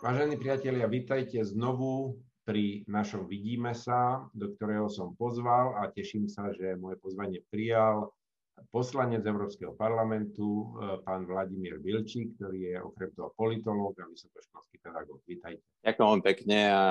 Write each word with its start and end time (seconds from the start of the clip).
Vážení 0.00 0.40
priatelia, 0.40 0.88
vítajte 0.88 1.44
znovu 1.44 2.16
pri 2.48 2.88
našom 2.88 3.28
Vidíme 3.28 3.76
sa, 3.76 4.24
do 4.32 4.48
ktorého 4.56 4.88
som 4.88 5.12
pozval 5.12 5.76
a 5.76 5.92
teším 5.92 6.24
sa, 6.24 6.48
že 6.56 6.72
moje 6.80 6.96
pozvanie 7.04 7.44
prijal 7.52 8.08
poslanec 8.72 9.20
Európskeho 9.20 9.76
parlamentu, 9.76 10.72
e, 10.80 11.04
pán 11.04 11.28
Vladimír 11.28 11.84
Vilčík, 11.84 12.32
ktorý 12.40 12.72
je 12.72 12.76
okrem 12.80 13.12
toho 13.12 13.36
politológ 13.36 13.92
a 14.00 14.08
vysokoškolský 14.08 14.80
pedagóg. 14.80 15.20
Vítajte. 15.28 15.60
Ďakujem 15.84 16.20
pekne 16.24 16.58
a 16.72 16.84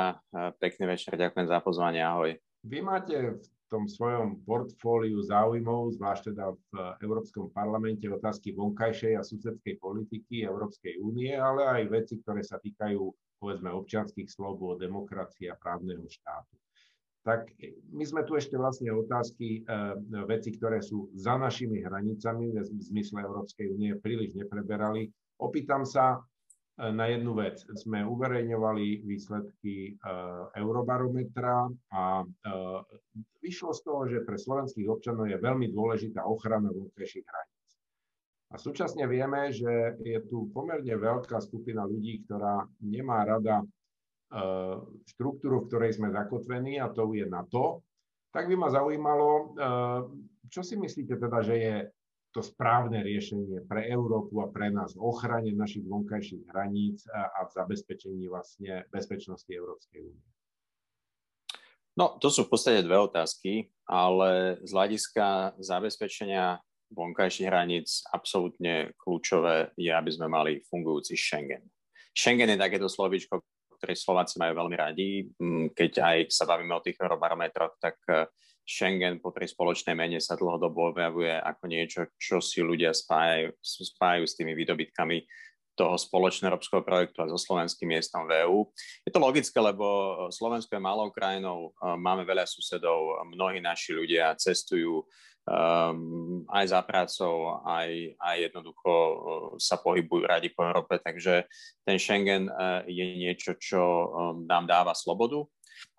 pekný 0.62 0.94
večer. 0.94 1.18
Ďakujem 1.18 1.50
za 1.50 1.66
pozvanie. 1.66 2.06
Ahoj. 2.06 2.38
Vy 2.64 2.80
máte 2.84 3.40
v 3.40 3.46
tom 3.70 3.86
svojom 3.86 4.44
portfóliu 4.44 5.22
záujmov, 5.22 5.96
zvlášť 5.96 6.34
teda 6.34 6.52
v 6.52 6.74
Európskom 7.06 7.54
parlamente, 7.54 8.10
otázky 8.10 8.52
vonkajšej 8.58 9.14
a 9.16 9.24
susedskej 9.24 9.78
politiky 9.78 10.44
Európskej 10.44 11.00
únie, 11.00 11.38
ale 11.38 11.64
aj 11.64 11.84
veci, 11.94 12.20
ktoré 12.20 12.42
sa 12.42 12.58
týkajú 12.58 13.00
povedzme 13.40 13.72
občianských 13.72 14.28
slobôd, 14.28 14.84
demokracie 14.84 15.48
a 15.48 15.56
právneho 15.56 16.04
štátu 16.10 16.60
tak 17.30 17.52
my 17.92 18.04
sme 18.08 18.24
tu 18.24 18.40
ešte 18.40 18.56
vlastne 18.56 18.90
otázky, 18.96 19.62
e, 19.62 19.72
veci, 20.26 20.56
ktoré 20.56 20.80
sú 20.80 21.12
za 21.14 21.36
našimi 21.36 21.84
hranicami 21.84 22.58
v 22.58 22.80
zmysle 22.80 23.22
Európskej 23.22 23.70
únie, 23.70 23.94
príliš 24.00 24.34
nepreberali. 24.40 25.12
Opýtam 25.38 25.84
sa 25.84 26.24
na 26.80 27.06
jednu 27.12 27.36
vec. 27.36 27.60
Sme 27.76 28.08
uverejňovali 28.08 29.04
výsledky 29.04 29.92
e, 29.92 29.92
Eurobarometra 30.56 31.68
a 31.92 32.24
vyšlo 33.44 33.72
z 33.76 33.82
toho, 33.84 34.02
že 34.08 34.24
pre 34.24 34.40
slovenských 34.40 34.88
občanov 34.88 35.28
je 35.28 35.36
veľmi 35.36 35.68
dôležitá 35.76 36.24
ochrana 36.24 36.72
vonkajších 36.72 37.28
hraníc. 37.28 37.70
A 38.50 38.56
súčasne 38.56 39.06
vieme, 39.06 39.52
že 39.52 40.00
je 40.02 40.20
tu 40.26 40.48
pomerne 40.56 40.96
veľká 40.96 41.38
skupina 41.44 41.84
ľudí, 41.84 42.24
ktorá 42.26 42.64
nemá 42.82 43.28
rada 43.28 43.62
Eh, 44.30 44.78
štruktúru, 45.10 45.66
v 45.66 45.68
ktorej 45.74 45.98
sme 45.98 46.14
zakotvení, 46.14 46.78
a 46.78 46.94
to 46.94 47.10
je 47.18 47.26
NATO, 47.26 47.82
tak 48.30 48.46
by 48.46 48.54
ma 48.62 48.70
zaujímalo, 48.70 49.58
čo 50.54 50.62
si 50.62 50.78
myslíte 50.78 51.18
teda, 51.18 51.42
že 51.42 51.56
je 51.58 51.76
to 52.30 52.46
správne 52.46 53.02
riešenie 53.02 53.66
pre 53.66 53.90
Európu 53.90 54.46
a 54.46 54.52
pre 54.54 54.70
nás 54.70 54.94
v 54.94 55.02
ochrane 55.02 55.50
našich 55.54 55.86
vonkajších 55.86 56.46
hraníc 56.54 57.10
a 57.10 57.46
v 57.46 57.52
zabezpečení 57.58 58.30
vlastne 58.30 58.86
bezpečnosti 58.94 59.50
Európskej 59.50 60.00
únie? 60.06 60.28
No, 61.98 62.16
to 62.22 62.32
sú 62.32 62.48
v 62.48 62.52
podstate 62.54 62.86
dve 62.86 62.96
otázky, 62.96 63.74
ale 63.90 64.62
z 64.64 64.72
hľadiska 64.72 65.58
zabezpečenia 65.60 66.62
vonkajších 66.94 67.50
hraníc 67.50 68.06
absolútne 68.14 68.94
kľúčové 68.98 69.74
je, 69.76 69.92
aby 69.92 70.12
sme 70.14 70.30
mali 70.30 70.62
fungujúci 70.70 71.18
Schengen. 71.18 71.66
Schengen 72.14 72.50
je 72.56 72.62
takéto 72.62 72.88
slovíčko, 72.88 73.42
ktorej 73.80 73.98
Slováci 74.00 74.42
majú 74.42 74.60
veľmi 74.60 74.76
radi. 74.76 75.10
Mm, 75.40 75.72
keď 75.72 75.92
aj 76.04 76.18
sa 76.34 76.44
bavíme 76.50 76.74
o 76.76 76.84
tých 76.84 77.00
eurobarometroch, 77.00 77.78
tak 77.80 77.96
eh, 78.10 78.26
Schengen 78.70 79.18
po 79.18 79.34
tej 79.34 79.50
spoločnej 79.50 79.98
mene 79.98 80.22
sa 80.22 80.38
dlhodobo 80.38 80.94
objavuje 80.94 81.34
ako 81.34 81.64
niečo, 81.66 82.02
čo 82.22 82.38
si 82.38 82.62
ľudia 82.62 82.94
spájajú, 82.94 83.58
spájajú 83.66 84.26
s 84.30 84.38
tými 84.38 84.54
výdobytkami 84.54 85.26
toho 85.74 85.96
spoločného 85.98 86.54
európskeho 86.54 86.84
projektu 86.84 87.24
a 87.24 87.32
so 87.32 87.40
slovenským 87.40 87.90
miestom 87.90 88.28
v 88.30 88.46
EÚ. 88.46 88.68
Je 89.08 89.16
to 89.16 89.24
logické, 89.24 89.58
lebo 89.58 90.14
Slovensko 90.30 90.76
je 90.76 90.84
malou 90.84 91.10
krajinou, 91.10 91.72
eh, 91.72 91.98
máme 91.98 92.28
veľa 92.30 92.46
susedov, 92.46 93.26
mnohí 93.34 93.58
naši 93.58 93.98
ľudia 93.98 94.38
cestujú 94.38 95.02
um, 95.02 96.46
aj 96.52 96.66
za 96.70 96.82
prácou, 96.86 97.64
aj, 97.66 97.90
aj 98.22 98.36
jednoducho 98.52 98.92
uh, 98.92 99.16
sa 99.58 99.82
pohybujú 99.82 100.30
radi 100.30 100.54
po 100.54 100.68
Európe, 100.68 101.02
takže 101.02 101.48
ten 101.88 101.98
Schengen 101.98 102.52
je 102.86 103.06
niečo, 103.18 103.58
čo 103.58 103.82
nám 104.46 104.70
dáva 104.70 104.94
slobodu, 104.94 105.48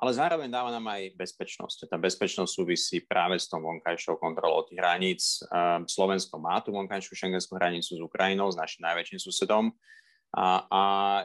ale 0.01 0.11
zároveň 0.13 0.49
dáva 0.49 0.71
nám 0.73 0.87
aj 0.91 1.15
bezpečnosť. 1.17 1.89
Tá 1.89 1.97
bezpečnosť 2.01 2.51
súvisí 2.51 3.03
práve 3.05 3.41
s 3.41 3.47
tou 3.49 3.61
vonkajšou 3.61 4.17
kontrolou 4.21 4.65
tých 4.65 4.81
hraníc. 4.81 5.23
Um, 5.49 5.85
Slovensko 5.85 6.37
má 6.41 6.61
tú 6.61 6.73
vonkajšiu 6.77 7.13
šengenskú 7.17 7.57
hranicu 7.57 7.97
s 7.97 8.01
Ukrajinou, 8.01 8.49
s 8.53 8.61
našim 8.61 8.85
najväčším 8.85 9.21
susedom. 9.21 9.73
A, 10.31 10.63
a 10.71 10.83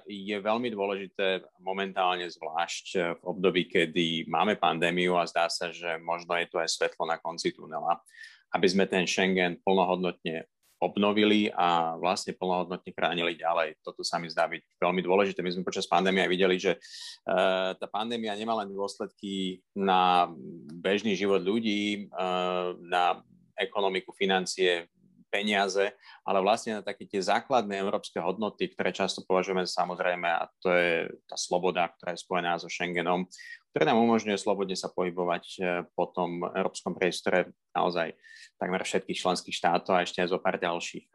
je 0.09 0.33
veľmi 0.33 0.73
dôležité 0.73 1.45
momentálne 1.61 2.25
zvlášť 2.25 3.21
v 3.21 3.21
období, 3.21 3.69
kedy 3.69 4.25
máme 4.25 4.57
pandémiu 4.57 5.13
a 5.13 5.29
zdá 5.29 5.45
sa, 5.45 5.69
že 5.69 6.01
možno 6.01 6.33
je 6.41 6.49
tu 6.49 6.57
aj 6.57 6.73
svetlo 6.73 7.05
na 7.05 7.21
konci 7.21 7.53
tunela, 7.53 8.01
aby 8.49 8.65
sme 8.65 8.89
ten 8.89 9.05
Schengen 9.05 9.61
plnohodnotne 9.61 10.49
obnovili 10.79 11.47
a 11.55 11.95
vlastne 11.95 12.35
plnohodnotne 12.35 12.91
chránili 12.91 13.39
ďalej. 13.39 13.79
Toto 13.79 14.03
sa 14.03 14.19
mi 14.19 14.27
zdá 14.27 14.45
byť 14.45 14.61
veľmi 14.79 15.01
dôležité. 15.01 15.39
My 15.39 15.51
sme 15.55 15.67
počas 15.67 15.87
pandémie 15.87 16.27
aj 16.27 16.31
videli, 16.31 16.55
že 16.59 16.75
uh, 16.75 17.71
tá 17.79 17.87
pandémia 17.87 18.35
nemá 18.35 18.59
len 18.59 18.75
dôsledky 18.75 19.63
na 19.71 20.27
bežný 20.75 21.15
život 21.15 21.39
ľudí, 21.39 22.11
uh, 22.11 22.75
na 22.83 23.23
ekonomiku, 23.55 24.11
financie, 24.11 24.91
peniaze, 25.35 25.91
ale 26.23 26.39
vlastne 26.39 26.79
na 26.79 26.81
také 26.83 27.03
tie 27.03 27.19
základné 27.19 27.75
európske 27.75 28.15
hodnoty, 28.23 28.71
ktoré 28.71 28.95
často 28.95 29.27
považujeme 29.27 29.67
samozrejme, 29.67 30.27
a 30.31 30.47
to 30.63 30.71
je 30.71 31.11
tá 31.27 31.35
sloboda, 31.35 31.91
ktorá 31.91 32.15
je 32.15 32.23
spojená 32.23 32.55
so 32.55 32.71
Schengenom, 32.71 33.27
ktoré 33.75 33.91
nám 33.91 34.07
umožňuje 34.07 34.39
slobodne 34.39 34.71
sa 34.79 34.87
pohybovať 34.87 35.43
e, 35.59 35.83
po 35.99 36.07
tom 36.07 36.47
európskom 36.47 36.95
priestore 36.95 37.51
naozaj 37.75 38.15
takmer 38.55 38.79
všetkých 38.79 39.19
členských 39.19 39.51
štátov 39.51 39.99
a 39.99 40.07
ešte 40.07 40.23
aj 40.23 40.31
zo 40.31 40.39
pár 40.39 40.55
ďalších. 40.55 41.11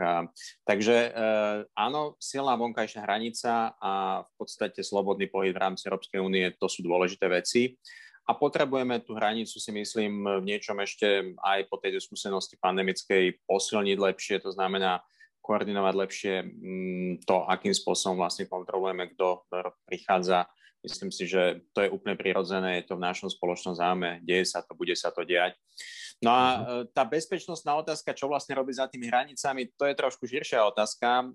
Takže 0.69 0.97
e, 1.09 1.11
áno, 1.73 2.21
silná 2.21 2.61
vonkajšia 2.61 3.01
hranica 3.01 3.73
a 3.81 4.21
v 4.29 4.33
podstate 4.37 4.85
slobodný 4.85 5.33
pohyb 5.33 5.57
v 5.57 5.63
rámci 5.65 5.89
Európskej 5.89 6.21
únie, 6.21 6.53
to 6.61 6.69
sú 6.69 6.85
dôležité 6.85 7.33
veci. 7.33 7.81
A 8.29 8.37
potrebujeme 8.37 9.01
tú 9.01 9.17
hranicu, 9.17 9.57
si 9.57 9.73
myslím, 9.73 10.45
v 10.45 10.45
niečom 10.45 10.77
ešte 10.85 11.33
aj 11.41 11.65
po 11.73 11.81
tej 11.81 11.97
skúsenosti 11.97 12.61
pandemickej 12.61 13.41
posilniť 13.49 13.97
lepšie, 13.97 14.37
to 14.45 14.53
znamená 14.53 15.01
koordinovať 15.41 15.95
lepšie 15.97 16.35
mm, 16.45 17.13
to, 17.25 17.41
akým 17.49 17.73
spôsobom 17.73 18.21
vlastne 18.21 18.45
kontrolujeme, 18.45 19.17
kto 19.17 19.49
prichádza. 19.89 20.45
Myslím 20.81 21.13
si, 21.13 21.29
že 21.29 21.61
to 21.77 21.85
je 21.85 21.93
úplne 21.93 22.17
prirodzené, 22.17 22.81
je 22.81 22.89
to 22.89 22.97
v 22.97 23.05
našom 23.05 23.29
spoločnom 23.29 23.77
záme, 23.77 24.25
deje 24.25 24.49
sa 24.49 24.65
to, 24.65 24.73
bude 24.73 24.97
sa 24.97 25.13
to 25.13 25.29
diať. 25.29 25.53
No 26.21 26.37
a 26.37 26.45
mhm. 26.45 26.61
e, 26.61 26.69
tá 26.93 27.09
bezpečnostná 27.09 27.73
otázka, 27.81 28.13
čo 28.13 28.29
vlastne 28.29 28.53
robí 28.53 28.77
za 28.77 28.85
tými 28.89 29.09
hranicami, 29.09 29.73
to 29.73 29.89
je 29.89 29.97
trošku 29.97 30.29
širšia 30.29 30.69
otázka, 30.69 31.33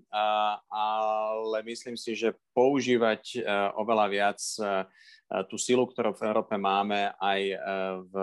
ale 0.70 1.58
myslím 1.66 1.98
si, 1.98 2.14
že 2.14 2.38
používať 2.54 3.22
e, 3.34 3.40
oveľa 3.74 4.06
viac 4.06 4.40
e, 4.62 4.86
tú 5.50 5.58
silu, 5.58 5.82
ktorú 5.90 6.14
v 6.14 6.22
Európe 6.30 6.54
máme 6.54 7.10
aj 7.18 7.40
eh, 7.42 7.58
v 8.06 8.14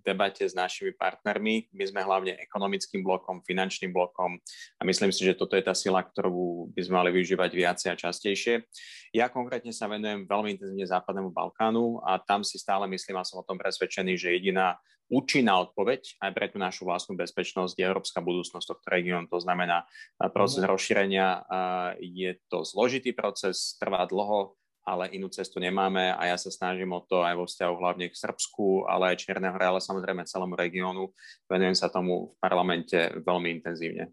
debate 0.00 0.48
s 0.48 0.56
našimi 0.56 0.96
partnermi. 0.96 1.68
My 1.76 1.84
sme 1.84 2.00
hlavne 2.00 2.40
ekonomickým 2.40 3.04
blokom, 3.04 3.44
finančným 3.44 3.92
blokom 3.92 4.40
a 4.80 4.82
myslím 4.88 5.12
si, 5.12 5.28
že 5.28 5.36
toto 5.36 5.52
je 5.52 5.64
tá 5.64 5.76
sila, 5.76 6.00
ktorú 6.00 6.72
by 6.72 6.80
sme 6.80 6.94
mali 7.04 7.10
využívať 7.20 7.50
viacej 7.52 7.88
a 7.92 8.00
častejšie. 8.00 8.54
Ja 9.12 9.28
konkrétne 9.28 9.74
sa 9.76 9.84
venujem 9.90 10.24
veľmi 10.24 10.56
intenzívne 10.56 10.88
Západnému 10.88 11.28
Balkánu 11.28 12.00
a 12.08 12.16
tam 12.16 12.40
si 12.40 12.56
stále 12.56 12.88
myslím 12.88 13.20
a 13.20 13.26
som 13.26 13.44
o 13.44 13.46
tom 13.46 13.60
presvedčený, 13.60 14.16
že 14.16 14.32
jediná 14.32 14.80
účinná 15.10 15.58
odpoveď 15.58 16.22
aj 16.22 16.30
pre 16.30 16.46
tú 16.46 16.56
našu 16.62 16.86
vlastnú 16.86 17.18
bezpečnosť 17.18 17.74
je 17.74 17.82
európska 17.82 18.22
budúcnosť 18.22 18.64
tohto 18.64 18.86
regiónu. 18.88 19.28
To 19.28 19.42
znamená 19.44 19.84
eh, 19.84 20.30
proces 20.32 20.64
mhm. 20.64 20.72
rozšírenia. 20.72 21.26
Je 22.00 22.32
to 22.48 22.64
zložitý 22.64 23.12
proces, 23.12 23.76
trvá 23.76 24.08
dlho, 24.08 24.56
ale 24.84 25.12
inú 25.12 25.28
cestu 25.28 25.60
nemáme 25.60 26.12
a 26.16 26.22
ja 26.30 26.36
sa 26.40 26.48
snažím 26.48 26.96
o 26.96 27.04
to 27.04 27.20
aj 27.22 27.34
vo 27.36 27.44
vzťahu 27.44 27.74
hlavne 27.76 28.06
k 28.08 28.16
Srbsku, 28.16 28.88
ale 28.88 29.12
aj 29.12 29.26
Čierneho 29.26 29.52
hore, 29.54 29.66
ale 29.66 29.80
samozrejme 29.80 30.28
celému 30.28 30.56
regiónu. 30.56 31.12
Venujem 31.46 31.76
sa 31.76 31.92
tomu 31.92 32.32
v 32.32 32.34
parlamente 32.40 32.96
veľmi 33.20 33.60
intenzívne. 33.60 34.08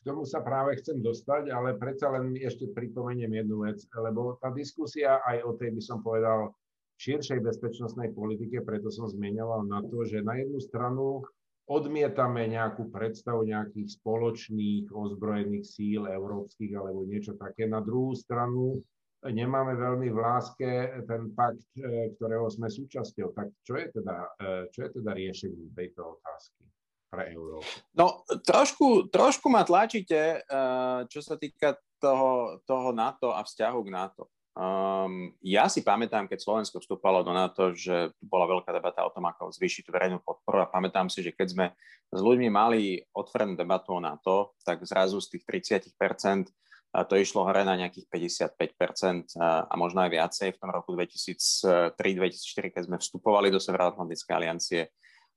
K 0.00 0.08
tomu 0.08 0.24
sa 0.24 0.40
práve 0.40 0.80
chcem 0.80 0.96
dostať, 1.04 1.52
ale 1.52 1.76
predsa 1.76 2.08
len 2.08 2.32
ešte 2.40 2.72
pripomeniem 2.72 3.44
jednu 3.44 3.68
vec, 3.68 3.84
lebo 3.92 4.40
tá 4.40 4.48
diskusia 4.48 5.20
aj 5.28 5.44
o 5.44 5.52
tej 5.60 5.76
by 5.76 5.82
som 5.84 6.00
povedal 6.00 6.56
širšej 7.00 7.40
bezpečnostnej 7.44 8.12
politike, 8.12 8.64
preto 8.64 8.88
som 8.88 9.08
zmienoval 9.08 9.64
na 9.68 9.80
to, 9.84 10.04
že 10.04 10.24
na 10.24 10.40
jednu 10.40 10.60
stranu 10.60 11.24
odmietame 11.70 12.50
nejakú 12.50 12.90
predstavu 12.90 13.46
nejakých 13.46 14.02
spoločných 14.02 14.90
ozbrojených 14.90 15.64
síl 15.64 16.02
európskych 16.04 16.74
alebo 16.74 17.06
niečo 17.06 17.38
také. 17.38 17.70
Na 17.70 17.78
druhú 17.78 18.12
stranu 18.18 18.82
nemáme 19.28 19.76
veľmi 19.76 20.08
v 20.08 20.18
láske 20.18 20.70
ten 21.04 21.28
pakt, 21.36 21.60
e, 21.76 22.16
ktorého 22.16 22.48
sme 22.48 22.72
súčasťou. 22.72 23.36
Tak 23.36 23.48
čo 23.60 23.76
je 23.76 23.86
teda, 23.92 24.16
e, 24.40 24.48
čo 24.72 24.88
je 24.88 24.90
teda 24.96 25.10
riešenie 25.12 25.76
tejto 25.76 26.16
otázky 26.16 26.64
pre 27.12 27.36
Európu? 27.36 27.68
No, 27.92 28.24
trošku, 28.40 29.12
trošku 29.12 29.52
ma 29.52 29.60
tlačíte, 29.68 30.40
e, 30.40 30.58
čo 31.12 31.20
sa 31.20 31.36
týka 31.36 31.76
toho, 32.00 32.64
toho 32.64 32.96
NATO 32.96 33.36
a 33.36 33.44
vzťahu 33.44 33.78
k 33.84 33.92
NATO. 33.92 34.24
Um, 34.50 35.30
ja 35.46 35.70
si 35.70 35.78
pamätám, 35.78 36.26
keď 36.26 36.42
Slovensko 36.42 36.82
vstúpalo 36.82 37.22
do 37.22 37.30
NATO, 37.30 37.70
že 37.70 38.10
tu 38.18 38.26
bola 38.26 38.50
veľká 38.50 38.74
debata 38.74 39.06
o 39.06 39.14
tom, 39.14 39.30
ako 39.30 39.54
zvýšiť 39.54 39.86
verejnú 39.86 40.18
podporu 40.26 40.66
a 40.66 40.68
pamätám 40.68 41.06
si, 41.06 41.22
že 41.22 41.30
keď 41.30 41.48
sme 41.54 41.66
s 42.10 42.20
ľuďmi 42.20 42.50
mali 42.50 42.98
otvorenú 43.14 43.54
debatu 43.54 43.94
o 43.94 44.02
NATO, 44.02 44.58
tak 44.66 44.82
zrazu 44.82 45.22
z 45.22 45.38
tých 45.38 45.70
30% 45.94 46.50
to 46.90 47.14
išlo 47.14 47.46
hore 47.46 47.62
na 47.62 47.78
nejakých 47.78 48.06
55% 48.10 49.38
a 49.38 49.74
možno 49.78 50.02
aj 50.02 50.10
viacej 50.10 50.48
v 50.54 50.58
tom 50.58 50.70
roku 50.74 50.90
2003-2004, 50.98 52.74
keď 52.74 52.82
sme 52.90 52.98
vstupovali 52.98 53.54
do 53.54 53.62
Severoatlantickej 53.62 54.34
aliancie. 54.34 54.90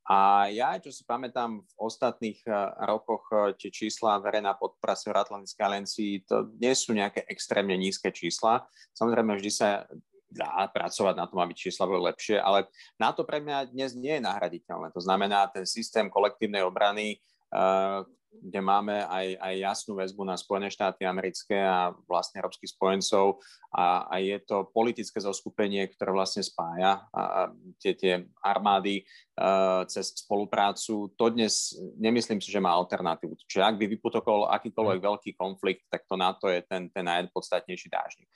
A 0.04 0.52
ja, 0.52 0.76
čo 0.84 0.92
si 0.92 1.08
pamätám, 1.08 1.64
v 1.64 1.74
ostatných 1.80 2.44
rokoch 2.90 3.56
tie 3.56 3.72
čísla 3.72 4.20
verejná 4.20 4.58
podpora 4.60 5.00
Severoatlantickej 5.00 5.64
aliancii, 5.64 6.12
to 6.28 6.52
nie 6.60 6.76
sú 6.76 6.92
nejaké 6.92 7.24
extrémne 7.30 7.78
nízke 7.80 8.12
čísla. 8.12 8.68
Samozrejme, 8.98 9.38
vždy 9.40 9.52
sa 9.54 9.88
dá 10.34 10.66
pracovať 10.74 11.16
na 11.16 11.30
tom, 11.30 11.38
aby 11.46 11.54
čísla 11.54 11.86
boli 11.86 12.10
lepšie, 12.10 12.42
ale 12.42 12.66
na 12.98 13.14
to 13.14 13.22
pre 13.22 13.38
mňa 13.38 13.70
dnes 13.70 13.94
nie 13.94 14.18
je 14.18 14.26
nahraditeľné. 14.26 14.90
To 14.92 15.00
znamená, 15.06 15.54
ten 15.54 15.70
systém 15.70 16.10
kolektívnej 16.10 16.66
obrany, 16.66 17.22
kde 18.42 18.60
máme 18.64 19.06
aj, 19.06 19.38
aj 19.38 19.56
jasnú 19.62 19.94
väzbu 20.00 20.26
na 20.26 20.36
Spojené 20.40 20.74
štáty 20.74 21.06
americké 21.06 21.62
a 21.62 21.94
vlastne 22.10 22.42
európskych 22.42 22.74
spojencov 22.74 23.44
a, 23.70 24.10
a 24.10 24.16
je 24.18 24.38
to 24.42 24.70
politické 24.74 25.22
zoskupenie, 25.22 25.86
ktoré 25.94 26.10
vlastne 26.16 26.42
spája 26.42 27.06
a, 27.14 27.22
a 27.22 27.42
tie, 27.78 27.94
tie 27.94 28.14
armády 28.42 29.04
a, 29.38 29.86
cez 29.86 30.14
spoluprácu. 30.26 31.14
To 31.14 31.26
dnes 31.30 31.78
nemyslím 32.02 32.42
si, 32.42 32.50
že 32.50 32.64
má 32.64 32.74
alternatívu. 32.74 33.38
Čiže 33.46 33.64
ak 33.64 33.76
by 33.78 33.86
vyputokol 33.86 34.50
akýkoľvek 34.50 35.00
veľký 35.00 35.32
konflikt, 35.38 35.86
tak 35.92 36.08
to 36.10 36.16
na 36.18 36.34
to 36.34 36.50
je 36.50 36.66
ten, 36.66 36.90
ten 36.90 37.06
najpodstatnejší 37.06 37.88
dážnik. 37.92 38.30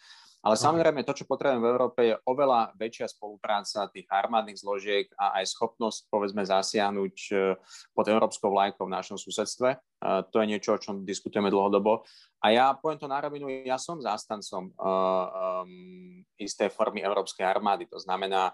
Ale 0.45 0.55
samozrejme, 0.55 1.01
to, 1.01 1.17
čo 1.17 1.25
potrebujeme 1.25 1.65
v 1.65 1.71
Európe, 1.73 2.01
je 2.07 2.15
oveľa 2.29 2.71
väčšia 2.77 3.09
spolupráca 3.09 3.89
tých 3.89 4.05
armádnych 4.05 4.61
zložiek 4.61 5.09
a 5.17 5.41
aj 5.41 5.49
schopnosť, 5.49 6.07
povedzme, 6.13 6.45
zasiahnuť 6.45 7.15
e, 7.33 7.57
pod 7.91 8.05
európskou 8.05 8.53
vlajkou 8.53 8.85
v 8.85 8.95
našom 8.95 9.17
susedstve. 9.17 9.75
To 9.97 10.35
je 10.37 10.45
niečo, 10.45 10.77
o 10.77 10.81
čom 10.81 11.01
diskutujeme 11.01 11.49
dlhodobo. 11.49 12.05
A 12.45 12.53
ja 12.53 12.69
poviem 12.77 13.01
to 13.01 13.09
na 13.09 13.17
rovinu, 13.17 13.49
ja 13.49 13.81
som 13.81 13.97
zástancom 13.97 14.69
um, 14.69 16.21
isté 16.37 16.69
formy 16.69 17.01
európskej 17.01 17.41
armády. 17.41 17.89
To 17.89 17.97
znamená, 17.97 18.53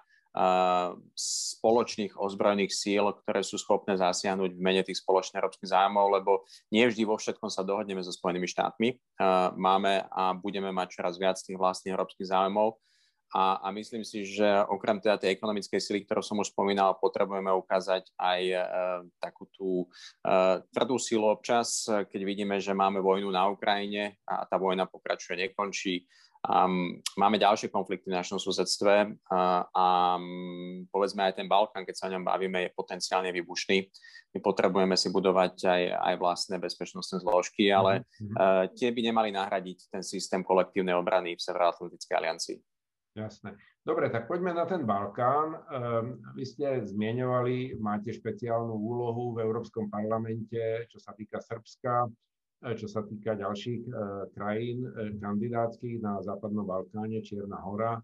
spoločných 1.14 2.18
ozbrojených 2.18 2.74
síl, 2.74 3.06
ktoré 3.22 3.46
sú 3.46 3.62
schopné 3.62 3.94
zasiahnuť 4.02 4.58
v 4.58 4.62
mene 4.62 4.82
tých 4.82 5.06
spoločných 5.06 5.38
európskych 5.38 5.70
zájmov, 5.70 6.10
lebo 6.10 6.42
nie 6.74 6.90
vždy 6.90 7.06
vo 7.06 7.22
všetkom 7.22 7.54
sa 7.54 7.62
dohodneme 7.62 8.02
so 8.02 8.10
Spojenými 8.10 8.50
štátmi. 8.50 8.98
Máme 9.54 10.10
a 10.10 10.34
budeme 10.34 10.74
mať 10.74 10.98
čoraz 10.98 11.22
viac 11.22 11.38
tých 11.38 11.58
vlastných 11.58 11.94
európskych 11.94 12.34
zájmov. 12.34 12.82
A, 13.34 13.58
a 13.66 13.74
myslím 13.74 14.06
si, 14.06 14.30
že 14.30 14.46
okrem 14.70 15.02
teda 15.02 15.18
tej 15.18 15.34
ekonomickej 15.34 15.82
sily, 15.82 16.06
ktorú 16.06 16.22
som 16.22 16.38
už 16.38 16.54
spomínal, 16.54 17.02
potrebujeme 17.02 17.50
ukázať 17.50 18.14
aj 18.14 18.42
e, 18.46 18.58
takú 19.18 19.50
tú 19.50 19.90
e, 20.22 20.62
tvrdú 20.70 21.02
silu 21.02 21.26
občas, 21.26 21.90
keď 21.90 22.22
vidíme, 22.30 22.62
že 22.62 22.78
máme 22.78 23.02
vojnu 23.02 23.26
na 23.34 23.50
Ukrajine 23.50 24.22
a 24.30 24.46
tá 24.46 24.62
vojna 24.62 24.86
pokračuje, 24.86 25.50
nekončí 25.50 26.06
Um, 26.44 27.00
máme 27.16 27.40
ďalšie 27.40 27.72
konflikty 27.72 28.12
v 28.12 28.20
našom 28.20 28.36
susedstve 28.36 29.16
uh, 29.16 29.64
a 29.64 30.20
um, 30.20 30.84
povedzme 30.92 31.24
aj 31.24 31.40
ten 31.40 31.48
Balkán, 31.48 31.88
keď 31.88 31.96
sa 31.96 32.12
o 32.12 32.14
ňom 32.20 32.28
bavíme, 32.28 32.68
je 32.68 32.76
potenciálne 32.76 33.32
vybušný. 33.32 33.88
My 34.36 34.40
potrebujeme 34.44 35.00
si 35.00 35.08
budovať 35.08 35.56
aj, 35.64 35.84
aj 36.04 36.16
vlastné 36.20 36.60
bezpečnostné 36.60 37.24
zložky, 37.24 37.72
ale 37.72 38.04
uh, 38.36 38.68
tie 38.76 38.92
by 38.92 39.02
nemali 39.08 39.32
nahradiť 39.32 39.88
ten 39.88 40.04
systém 40.04 40.44
kolektívnej 40.44 40.92
obrany 41.00 41.40
v 41.40 41.46
Severoatlantickej 41.48 42.16
aliancii. 42.20 42.58
Jasné. 43.16 43.56
Dobre, 43.80 44.12
tak 44.12 44.28
poďme 44.28 44.52
na 44.52 44.68
ten 44.68 44.84
Balkán. 44.84 45.64
Um, 45.72 46.20
vy 46.36 46.44
ste 46.44 46.84
zmieňovali, 46.84 47.80
máte 47.80 48.12
špeciálnu 48.12 48.76
úlohu 48.76 49.32
v 49.32 49.48
Európskom 49.48 49.88
parlamente, 49.88 50.92
čo 50.92 51.00
sa 51.00 51.16
týka 51.16 51.40
Srbska 51.40 52.12
čo 52.72 52.88
sa 52.88 53.04
týka 53.04 53.36
ďalších 53.36 53.84
e, 53.84 53.92
krajín 54.32 54.88
e, 54.88 55.20
kandidátskych 55.20 56.00
na 56.00 56.24
Západnom 56.24 56.64
Balkáne, 56.64 57.20
Čierna 57.20 57.60
hora. 57.60 58.00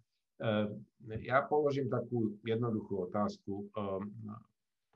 Ja 1.20 1.44
položím 1.44 1.92
takú 1.92 2.32
jednoduchú 2.48 3.12
otázku. 3.12 3.68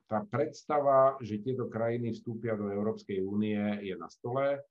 Tá 0.08 0.24
predstava, 0.32 1.20
že 1.20 1.44
tieto 1.44 1.68
krajiny 1.68 2.16
vstúpia 2.16 2.56
do 2.56 2.72
Európskej 2.72 3.20
únie, 3.20 3.60
je 3.84 3.92
na 4.00 4.08
stole. 4.08 4.64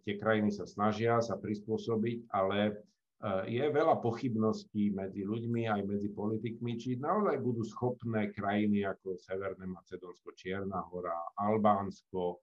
Tie 0.00 0.16
krajiny 0.16 0.48
sa 0.48 0.64
snažia 0.64 1.20
sa 1.20 1.36
prispôsobiť, 1.36 2.32
ale 2.32 2.80
je 3.52 3.64
veľa 3.68 4.00
pochybností 4.00 4.96
medzi 4.96 5.28
ľuďmi 5.28 5.68
aj 5.68 5.80
medzi 5.84 6.08
politikmi, 6.08 6.80
či 6.80 6.96
naozaj 6.96 7.36
budú 7.44 7.60
schopné 7.60 8.32
krajiny 8.32 8.80
ako 8.88 9.20
Severné 9.20 9.68
Macedónsko, 9.68 10.32
Čierna 10.40 10.88
hora, 10.88 11.36
Albánsko, 11.36 12.40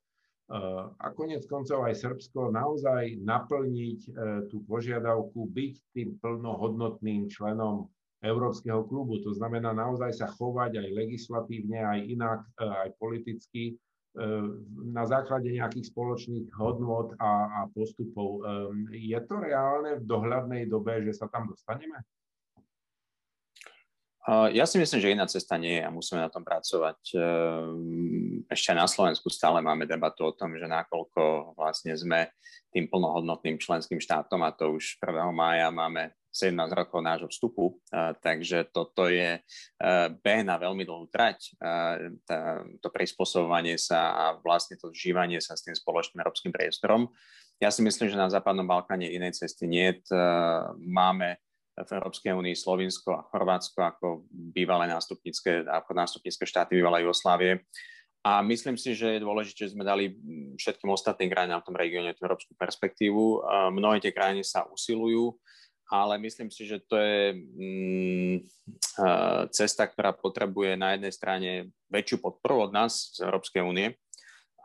a 1.02 1.08
konec 1.18 1.50
koncov 1.50 1.90
aj 1.90 1.98
Srbsko 1.98 2.54
naozaj 2.54 3.18
naplniť 3.26 4.00
e, 4.06 4.10
tú 4.54 4.62
požiadavku 4.70 5.50
byť 5.50 5.74
tým 5.98 6.22
plnohodnotným 6.22 7.26
členom 7.26 7.90
Európskeho 8.22 8.86
klubu. 8.86 9.18
To 9.26 9.34
znamená 9.34 9.74
naozaj 9.74 10.14
sa 10.14 10.30
chovať 10.30 10.78
aj 10.78 10.90
legislatívne, 10.94 11.82
aj 11.82 12.00
inak, 12.06 12.40
e, 12.62 12.70
aj 12.70 12.90
politicky 13.02 13.64
e, 13.66 13.74
na 14.94 15.10
základe 15.10 15.50
nejakých 15.50 15.90
spoločných 15.90 16.54
hodnot 16.54 17.18
a, 17.18 17.66
a 17.66 17.74
postupov. 17.74 18.46
Je 18.94 19.18
to 19.26 19.42
reálne 19.42 19.98
v 19.98 20.06
dohľadnej 20.06 20.70
dobe, 20.70 21.02
že 21.02 21.18
sa 21.18 21.26
tam 21.34 21.50
dostaneme? 21.50 21.98
Ja 24.28 24.64
si 24.64 24.80
myslím, 24.80 25.00
že 25.04 25.12
iná 25.12 25.28
cesta 25.28 25.60
nie 25.60 25.80
je 25.80 25.84
a 25.84 25.92
musíme 25.92 26.24
na 26.24 26.32
tom 26.32 26.48
pracovať. 26.48 27.00
Ehm, 27.12 28.48
ešte 28.48 28.72
na 28.72 28.88
Slovensku 28.88 29.28
stále 29.28 29.60
máme 29.60 29.84
debatu 29.84 30.32
o 30.32 30.32
tom, 30.32 30.56
že 30.56 30.64
nakoľko 30.64 31.52
vlastne 31.60 31.92
sme 31.92 32.32
tým 32.72 32.88
plnohodnotným 32.88 33.60
členským 33.60 34.00
štátom 34.00 34.40
a 34.48 34.56
to 34.56 34.80
už 34.80 34.96
1. 35.04 35.28
mája 35.36 35.68
máme 35.76 36.16
17 36.32 36.56
rokov 36.74 37.04
nášho 37.04 37.30
vstupu, 37.30 37.78
takže 38.26 38.66
toto 38.74 39.06
je 39.06 39.38
e, 39.38 39.42
beh 40.10 40.42
na 40.42 40.58
veľmi 40.58 40.82
dlhú 40.82 41.06
trať. 41.14 41.54
To 42.82 42.88
prispôsobovanie 42.90 43.78
sa 43.78 44.10
a 44.18 44.24
vlastne 44.42 44.74
to 44.82 44.90
zžívanie 44.90 45.38
sa 45.38 45.54
s 45.54 45.62
tým 45.62 45.78
spoločným 45.78 46.26
európskym 46.26 46.50
priestorom. 46.50 47.14
Ja 47.62 47.70
si 47.70 47.86
myslím, 47.86 48.10
že 48.10 48.18
na 48.18 48.34
Západnom 48.34 48.66
Balkáne 48.66 49.14
inej 49.14 49.46
cesty 49.46 49.70
nie. 49.70 49.94
Máme 50.82 51.38
v 51.74 51.90
Európskej 51.90 52.38
únii 52.38 52.54
Slovinsko 52.54 53.18
a 53.18 53.26
Chorvátsko 53.26 53.82
ako 53.82 54.08
bývalé 54.30 54.86
nástupnícke, 54.94 55.66
ako 55.66 55.92
nástupnícke 55.98 56.46
štáty 56.46 56.78
bývalej 56.78 57.10
Jugoslávie. 57.10 57.66
A 58.24 58.40
myslím 58.46 58.80
si, 58.80 58.96
že 58.96 59.20
je 59.20 59.26
dôležité, 59.26 59.68
že 59.68 59.74
sme 59.76 59.84
dali 59.84 60.16
všetkým 60.56 60.88
ostatným 60.88 61.28
krajinám 61.28 61.60
v 61.60 61.68
tom 61.68 61.76
regióne 61.76 62.16
tú 62.16 62.24
európsku 62.24 62.56
perspektívu. 62.56 63.44
Mnohé 63.76 64.00
tie 64.00 64.16
krajiny 64.16 64.48
sa 64.48 64.64
usilujú, 64.64 65.36
ale 65.92 66.16
myslím 66.24 66.48
si, 66.48 66.64
že 66.64 66.80
to 66.88 66.96
je 66.96 67.36
mm, 67.36 68.36
cesta, 69.52 69.92
ktorá 69.92 70.16
potrebuje 70.16 70.80
na 70.80 70.96
jednej 70.96 71.12
strane 71.12 71.50
väčšiu 71.92 72.24
podporu 72.24 72.70
od 72.70 72.72
nás 72.72 73.12
z 73.12 73.28
Európskej 73.28 73.60
únie 73.60 73.92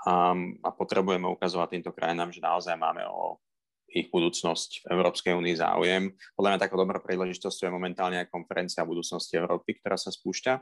a, 0.07 0.39
a 0.63 0.69
potrebujeme 0.71 1.27
ukazovať 1.27 1.69
týmto 1.75 1.91
krajinám, 1.91 2.31
že 2.31 2.39
naozaj 2.39 2.79
máme 2.79 3.03
o 3.11 3.43
ich 3.89 4.13
budúcnosť 4.13 4.85
v 4.85 4.87
Európskej 4.93 5.33
únii 5.33 5.57
záujem. 5.57 6.13
Podľa 6.37 6.49
mňa 6.55 6.63
takou 6.63 6.77
dobrou 6.77 7.01
príležitosťou 7.01 7.69
je 7.69 7.77
momentálne 7.77 8.21
aj 8.21 8.29
konferencia 8.29 8.85
o 8.85 8.91
budúcnosti 8.91 9.41
Európy, 9.41 9.81
ktorá 9.81 9.97
sa 9.97 10.13
spúšťa. 10.13 10.53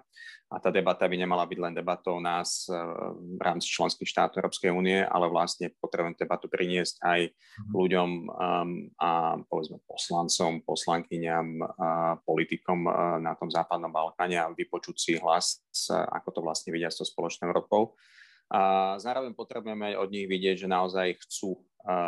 A 0.47 0.57
tá 0.63 0.71
debata 0.71 1.11
by 1.11 1.17
nemala 1.19 1.43
byť 1.43 1.59
len 1.59 1.75
debatou 1.75 2.23
nás 2.23 2.71
eh, 2.71 2.79
v 3.11 3.41
rámci 3.43 3.67
členských 3.67 4.07
štátov 4.07 4.47
Európskej 4.47 4.71
únie, 4.71 5.03
ale 5.03 5.27
vlastne 5.27 5.75
potrebujeme 5.83 6.15
debatu 6.15 6.47
priniesť 6.47 7.03
aj 7.03 7.21
mhm. 7.31 7.73
ľuďom 7.75 8.09
um, 8.27 8.71
a 9.03 9.11
povedzme 9.43 9.83
poslancom, 9.85 10.63
poslankyňam, 10.63 11.47
uh, 11.61 12.15
politikom 12.23 12.87
uh, 12.87 13.19
na 13.19 13.35
tom 13.35 13.51
západnom 13.51 13.91
Balkáne 13.91 14.39
a 14.39 14.53
vypočuť 14.55 14.97
si 14.97 15.13
hlas, 15.19 15.61
ako 15.91 16.29
to 16.31 16.41
vlastne 16.43 16.71
vidia 16.71 16.91
s 16.91 17.03
tou 17.03 17.07
spoločnou 17.07 17.51
Európou. 17.51 17.99
A 18.47 18.95
zároveň 19.03 19.35
potrebujeme 19.35 19.99
od 19.99 20.07
nich 20.07 20.31
vidieť, 20.31 20.67
že 20.67 20.69
naozaj 20.71 21.19
chcú 21.27 21.59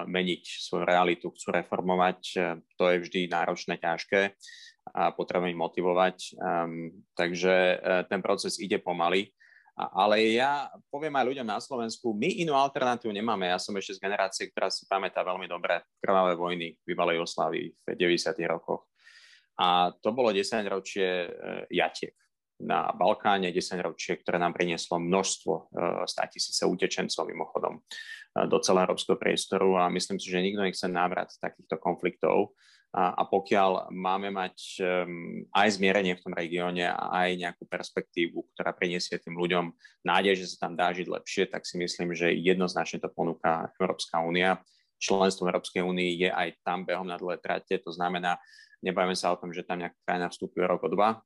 meniť 0.07 0.43
svoju 0.43 0.85
realitu, 0.85 1.31
chcú 1.31 1.55
reformovať. 1.55 2.21
E, 2.35 2.39
to 2.75 2.85
je 2.91 2.97
vždy 2.99 3.21
náročné, 3.31 3.79
ťažké 3.79 4.35
a 4.89 5.13
potrebujeme 5.13 5.53
ich 5.53 5.61
motivovať. 5.61 6.17
Um, 6.41 7.05
takže 7.13 7.77
ten 8.09 8.25
proces 8.25 8.57
ide 8.57 8.81
pomaly. 8.81 9.29
Ale 9.77 10.33
ja 10.33 10.73
poviem 10.89 11.13
aj 11.13 11.29
ľuďom 11.29 11.47
na 11.47 11.61
Slovensku, 11.61 12.11
my 12.11 12.41
inú 12.43 12.57
alternatívu 12.57 13.15
nemáme. 13.15 13.47
Ja 13.47 13.63
som 13.63 13.77
ešte 13.79 14.01
z 14.01 14.03
generácie, 14.03 14.51
ktorá 14.51 14.73
si 14.73 14.89
pamätá 14.91 15.23
veľmi 15.23 15.47
dobre 15.47 15.87
krvavé 16.03 16.35
vojny 16.35 16.75
v 16.75 16.83
bývalej 16.83 17.23
Oslávii 17.23 17.69
v 17.77 17.95
90. 17.95 18.33
rokoch. 18.51 18.91
A 19.61 19.93
to 20.03 20.11
bolo 20.11 20.35
10 20.35 20.67
ročie 20.67 21.31
jatiek 21.71 22.17
na 22.59 22.91
Balkáne, 22.95 23.55
10 23.55 23.79
ročie, 23.83 24.19
ktoré 24.19 24.39
nám 24.39 24.55
prinieslo 24.55 24.99
množstvo, 24.99 25.53
100 26.05 26.07
e, 26.07 26.27
tisíce 26.35 26.63
utečencov 26.67 27.27
mimochodom 27.27 27.79
e, 27.79 27.81
do 28.51 28.59
celého 28.59 28.91
európskeho 28.91 29.19
priestoru 29.19 29.79
a 29.79 29.93
myslím 29.95 30.19
si, 30.19 30.27
že 30.31 30.43
nikto 30.43 30.63
nechce 30.67 30.87
návrat 30.91 31.31
takýchto 31.39 31.79
konfliktov. 31.79 32.55
A, 32.89 33.13
a 33.21 33.23
pokiaľ 33.29 33.93
máme 33.93 34.33
mať 34.33 34.81
um, 34.81 35.45
aj 35.53 35.77
zmierenie 35.77 36.17
v 36.17 36.25
tom 36.25 36.33
regióne 36.33 36.89
a 36.89 37.21
aj 37.21 37.37
nejakú 37.37 37.69
perspektívu, 37.69 38.49
ktorá 38.57 38.73
priniesie 38.73 39.21
tým 39.21 39.37
ľuďom 39.37 39.77
nádej, 40.09 40.41
že 40.41 40.57
sa 40.57 40.67
tam 40.67 40.73
dá 40.73 40.89
žiť 40.97 41.05
lepšie, 41.05 41.53
tak 41.53 41.69
si 41.69 41.77
myslím, 41.77 42.17
že 42.17 42.33
jednoznačne 42.33 43.05
to 43.05 43.13
ponúka 43.13 43.69
Európska 43.77 44.25
únia 44.25 44.57
členstvo 44.99 45.47
Európskej 45.47 45.83
únii 45.83 46.11
je 46.27 46.31
aj 46.31 46.59
tam 46.67 46.83
behom 46.83 47.07
na 47.07 47.17
dlhé 47.17 47.39
trate. 47.39 47.79
To 47.87 47.95
znamená, 47.95 48.37
nebavíme 48.85 49.17
sa 49.19 49.35
o 49.35 49.41
tom, 49.41 49.51
že 49.51 49.67
tam 49.67 49.83
nejaká 49.83 49.99
krajina 50.07 50.29
vstúpi 50.31 50.63
rok 50.63 50.85
o 50.87 50.91
dva. 50.93 51.19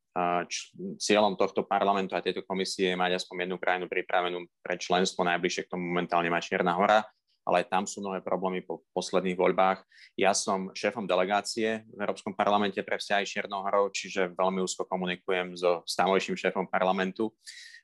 Cieľom 0.97 1.37
tohto 1.37 1.64
parlamentu 1.64 2.16
a 2.16 2.25
tejto 2.25 2.44
komisie 2.44 2.92
je 2.92 3.00
mať 3.00 3.21
aspoň 3.21 3.49
jednu 3.49 3.56
krajinu 3.61 3.87
pripravenú 3.88 4.38
pre 4.64 4.76
členstvo. 4.80 5.25
Najbližšie 5.25 5.68
k 5.68 5.73
tomu 5.73 5.88
momentálne 5.92 6.28
má 6.32 6.40
Čierna 6.40 6.76
hora 6.76 7.04
ale 7.42 7.66
aj 7.66 7.75
tam 7.75 7.85
sú 7.90 7.99
mnohé 7.99 8.23
problémy 8.23 8.62
po 8.62 8.87
posledných 8.94 9.35
voľbách. 9.35 9.82
Ja 10.14 10.30
som 10.30 10.71
šéfom 10.78 11.11
delegácie 11.11 11.82
v 11.90 11.99
Európskom 11.99 12.38
parlamente 12.38 12.78
pre 12.87 12.99
vzťahy 12.99 13.26
Čiernohorou, 13.26 13.90
čiže 13.90 14.30
veľmi 14.38 14.62
úzko 14.62 14.87
komunikujem 14.87 15.59
so 15.59 15.82
stávojším 15.82 16.38
šéfom 16.38 16.71
parlamentu 16.71 17.35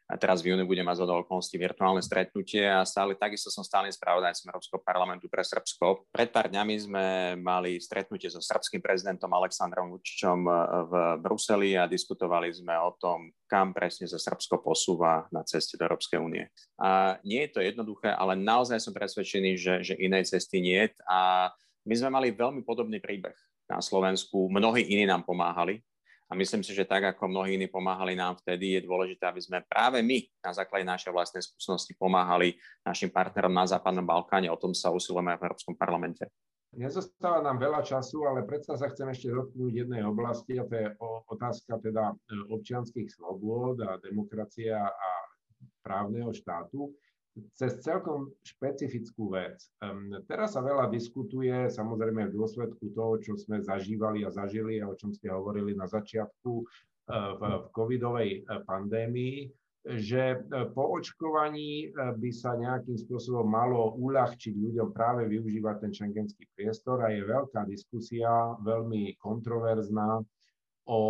a 0.09 0.17
teraz 0.17 0.41
v 0.41 0.57
júni 0.57 0.65
budem 0.65 0.89
mať 0.89 1.05
zo 1.05 1.21
okolností 1.21 1.61
virtuálne 1.61 2.01
stretnutie 2.01 2.65
a 2.65 2.81
stále 2.89 3.13
takisto 3.13 3.53
som 3.53 3.61
stálym 3.61 3.93
spravodajcom 3.93 4.49
Európskeho 4.49 4.81
parlamentu 4.81 5.29
pre 5.29 5.45
Srbsko. 5.45 6.09
Pred 6.09 6.33
pár 6.33 6.49
dňami 6.49 6.75
sme 6.81 7.05
mali 7.37 7.77
stretnutie 7.77 8.33
so 8.33 8.41
srbským 8.41 8.81
prezidentom 8.81 9.29
Aleksandrom 9.29 9.93
Vučičom 9.93 10.49
v 10.89 10.93
Bruseli 11.21 11.77
a 11.77 11.85
diskutovali 11.85 12.49
sme 12.49 12.73
o 12.81 12.97
tom, 12.97 13.29
kam 13.45 13.77
presne 13.77 14.09
sa 14.09 14.17
Srbsko 14.17 14.65
posúva 14.65 15.29
na 15.29 15.45
ceste 15.45 15.77
do 15.77 15.85
Európskej 15.85 16.17
únie. 16.17 16.49
A 16.81 17.21
nie 17.21 17.45
je 17.45 17.53
to 17.53 17.61
jednoduché, 17.61 18.09
ale 18.09 18.33
naozaj 18.33 18.81
som 18.81 18.97
presvedčený, 18.97 19.61
že, 19.61 19.75
že 19.85 19.95
inej 20.01 20.33
cesty 20.33 20.65
nie. 20.65 20.89
A 21.05 21.53
my 21.85 21.95
sme 21.97 22.09
mali 22.09 22.33
veľmi 22.33 22.65
podobný 22.65 22.97
príbeh 22.97 23.37
na 23.69 23.85
Slovensku. 23.85 24.49
Mnohí 24.49 24.89
iní 24.89 25.05
nám 25.05 25.29
pomáhali, 25.29 25.85
a 26.29 26.37
myslím 26.37 26.61
si, 26.61 26.77
že 26.77 26.85
tak, 26.85 27.09
ako 27.17 27.25
mnohí 27.25 27.57
iní 27.57 27.73
pomáhali 27.73 28.13
nám 28.13 28.37
vtedy, 28.45 28.77
je 28.77 28.85
dôležité, 28.85 29.25
aby 29.25 29.41
sme 29.41 29.65
práve 29.65 30.05
my 30.05 30.21
na 30.45 30.53
základe 30.53 30.85
našej 30.85 31.09
vlastnej 31.09 31.41
skúsenosti 31.41 31.97
pomáhali 31.97 32.53
našim 32.85 33.09
partnerom 33.09 33.49
na 33.49 33.65
Západnom 33.65 34.05
Balkáne. 34.05 34.53
O 34.53 34.61
tom 34.61 34.77
sa 34.77 34.93
usilujeme 34.93 35.33
aj 35.33 35.39
v 35.41 35.47
Európskom 35.49 35.75
parlamente. 35.75 36.29
Nezostáva 36.77 37.41
nám 37.41 37.57
veľa 37.57 37.81
času, 37.81 38.29
ale 38.29 38.45
predsa 38.45 38.77
sa 38.77 38.93
chcem 38.93 39.09
ešte 39.09 39.33
dotknúť 39.33 39.73
jednej 39.73 40.05
oblasti, 40.05 40.61
a 40.61 40.69
to 40.69 40.77
je 40.77 40.87
otázka 41.33 41.81
teda 41.81 42.13
e, 42.13 42.17
občianských 42.53 43.09
slobôd 43.09 43.81
a 43.81 43.97
demokracia 43.97 44.77
a 44.85 45.11
právneho 45.81 46.29
štátu 46.37 46.93
cez 47.55 47.79
celkom 47.85 48.33
špecifickú 48.43 49.35
vec. 49.35 49.59
Teraz 50.27 50.57
sa 50.57 50.63
veľa 50.65 50.91
diskutuje, 50.91 51.69
samozrejme 51.71 52.29
v 52.29 52.37
dôsledku 52.37 52.91
toho, 52.95 53.19
čo 53.21 53.37
sme 53.37 53.61
zažívali 53.61 54.25
a 54.25 54.31
zažili 54.33 54.81
a 54.83 54.89
o 54.89 54.99
čom 54.99 55.13
ste 55.15 55.33
hovorili 55.33 55.75
na 55.75 55.87
začiatku 55.87 56.53
e, 56.61 56.65
v, 57.11 57.41
v 57.41 57.67
covidovej 57.75 58.31
e, 58.31 58.41
pandémii, 58.65 59.37
že 59.99 60.37
e, 60.37 60.39
po 60.73 60.97
očkovaní 60.99 61.91
by 61.95 62.31
sa 62.35 62.57
nejakým 62.59 62.97
spôsobom 62.97 63.47
malo 63.47 63.97
uľahčiť 63.99 64.55
ľuďom 64.55 64.95
práve 64.95 65.27
využívať 65.29 65.77
ten 65.85 65.93
šengenský 65.93 66.45
priestor 66.55 67.03
a 67.03 67.13
je 67.13 67.25
veľká 67.25 67.67
diskusia, 67.67 68.31
veľmi 68.63 69.17
kontroverzná 69.21 70.23
o 70.89 71.01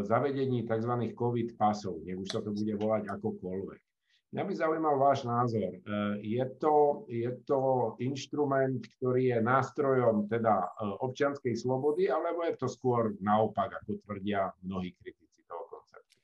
zavedení 0.00 0.64
tzv. 0.64 0.92
COVID 1.12 1.60
pasov, 1.60 2.00
nech 2.08 2.16
už 2.16 2.28
sa 2.32 2.40
to 2.40 2.56
bude 2.56 2.72
volať 2.80 3.04
akokoľvek. 3.12 3.89
Mňa 4.30 4.46
by 4.46 4.52
zaujímal 4.54 4.94
váš 4.94 5.26
názor. 5.26 5.74
E, 5.74 5.78
je 6.22 6.44
to, 6.62 7.02
je 7.10 7.30
to 7.42 7.60
inštrument, 7.98 8.78
ktorý 8.98 9.34
je 9.34 9.38
nástrojom 9.42 10.30
teda 10.30 10.54
e, 10.54 10.68
občianskej 11.02 11.58
slobody, 11.58 12.06
alebo 12.06 12.46
je 12.46 12.54
to 12.54 12.70
skôr 12.70 13.18
naopak, 13.18 13.82
ako 13.82 13.98
tvrdia 14.06 14.54
mnohí 14.62 14.94
kritici 14.94 15.42
toho 15.50 15.66
konceptu? 15.66 16.22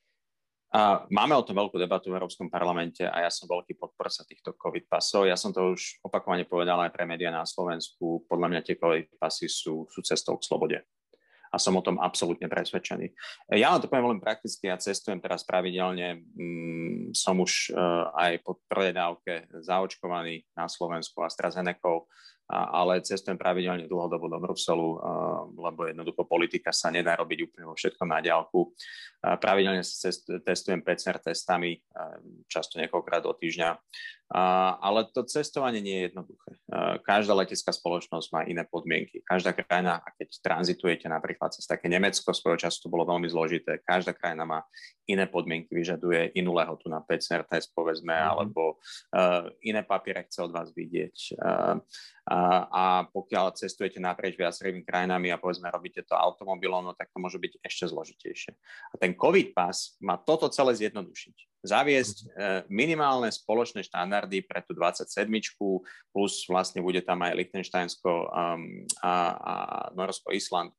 Máme 1.11 1.35
o 1.35 1.43
tom 1.43 1.59
veľkú 1.59 1.83
debatu 1.83 2.15
v 2.15 2.23
Európskom 2.23 2.47
parlamente 2.47 3.03
a 3.03 3.27
ja 3.27 3.31
som 3.31 3.51
veľký 3.51 3.75
podporca 3.75 4.23
týchto 4.23 4.55
COVID 4.55 4.87
pasov. 4.87 5.27
Ja 5.27 5.35
som 5.35 5.51
to 5.51 5.75
už 5.75 5.99
opakovane 6.07 6.47
povedal 6.47 6.79
aj 6.87 6.95
pre 6.95 7.11
médiá 7.11 7.35
na 7.35 7.43
Slovensku. 7.43 8.23
Podľa 8.31 8.55
mňa 8.55 8.61
tie 8.63 8.79
COVID 8.79 9.19
pasy 9.19 9.51
sú, 9.51 9.91
sú 9.91 9.99
cestou 10.07 10.39
k 10.39 10.47
slobode 10.47 10.79
a 11.51 11.57
som 11.59 11.79
o 11.79 11.83
tom 11.85 11.97
absolútne 12.03 12.51
presvedčený. 12.51 13.13
Ja 13.55 13.73
vám 13.73 13.83
to 13.85 13.91
poviem 13.91 14.07
veľmi 14.13 14.23
prakticky, 14.23 14.69
ja 14.69 14.81
cestujem 14.81 15.23
teraz 15.23 15.47
pravidelne, 15.47 16.23
mm, 16.23 17.17
som 17.17 17.39
už 17.39 17.73
uh, 17.73 18.11
aj 18.15 18.43
po 18.43 18.59
prvej 18.67 18.93
dávke 18.97 19.33
zaočkovaný 19.63 20.45
na 20.55 20.67
Slovensku 20.67 21.23
AstraZeneca, 21.23 22.07
ale 22.47 23.03
cestujem 23.03 23.35
pravidelne 23.35 23.91
dlhodobo 23.91 24.31
do 24.31 24.39
Bruselu, 24.39 24.89
lebo 25.59 25.91
jednoducho 25.91 26.23
politika 26.23 26.71
sa 26.71 26.95
nedá 26.95 27.19
robiť 27.19 27.51
úplne 27.51 27.67
vo 27.67 27.75
všetkom 27.75 28.07
na 28.07 28.23
diálku. 28.23 28.71
Pravidelne 29.19 29.83
sa 29.83 30.15
testujem 30.47 30.87
PCR 30.87 31.19
testami, 31.19 31.83
často 32.47 32.79
niekoľkrát 32.79 33.27
do 33.27 33.35
týždňa, 33.35 33.71
ale 34.79 35.11
to 35.11 35.27
cestovanie 35.27 35.83
nie 35.83 35.97
je 35.99 36.07
jednoduché. 36.15 36.51
Každá 37.03 37.35
letecká 37.35 37.75
spoločnosť 37.75 38.29
má 38.31 38.47
iné 38.47 38.63
podmienky. 38.63 39.27
Každá 39.27 39.51
krajina, 39.51 40.03
keď 40.15 40.29
tranzitujete 40.43 41.11
napríklad 41.11 41.51
cez 41.51 41.67
také 41.67 41.91
Nemecko, 41.91 42.31
svojho 42.31 42.59
času 42.63 42.87
to 42.87 42.93
bolo 42.95 43.07
veľmi 43.07 43.27
zložité, 43.27 43.83
každá 43.83 44.15
krajina 44.15 44.47
má 44.47 44.63
iné 45.07 45.27
podmienky, 45.31 45.71
vyžaduje 45.71 46.35
inú 46.35 46.55
lehotu 46.59 46.91
na 46.91 47.03
PCR 47.03 47.47
test, 47.47 47.71
povedzme, 47.73 48.13
mm-hmm. 48.13 48.31
alebo 48.31 48.79
iné 49.63 49.87
papiere 49.87 50.27
chce 50.27 50.47
od 50.47 50.53
vás 50.53 50.75
vidieť 50.75 51.39
a 52.27 53.07
pokiaľ 53.07 53.55
cestujete 53.55 54.03
naprieč 54.03 54.35
viacerými 54.35 54.83
krajinami 54.83 55.31
a 55.31 55.39
povedzme 55.39 55.71
robíte 55.71 56.03
to 56.03 56.19
automobilom, 56.19 56.91
no 56.91 56.93
tak 56.99 57.15
to 57.15 57.23
môže 57.23 57.39
byť 57.39 57.63
ešte 57.63 57.87
zložitejšie. 57.87 58.53
A 58.91 58.95
ten 58.99 59.15
COVID 59.15 59.55
pas 59.55 59.95
má 60.03 60.19
toto 60.19 60.51
celé 60.51 60.75
zjednodušiť. 60.75 61.37
Zaviesť 61.67 62.17
e, 62.19 62.27
minimálne 62.67 63.31
spoločné 63.31 63.87
štandardy 63.87 64.43
pre 64.43 64.63
tú 64.67 64.75
27 64.75 65.07
plus 66.11 66.35
vlastne 66.51 66.83
bude 66.83 67.03
tam 67.03 67.23
aj 67.23 67.39
Liechtensteinsko 67.39 68.11
um, 68.11 68.87
a, 69.03 69.15
a 69.35 69.55
Norsko, 69.95 70.31
Island 70.35 70.75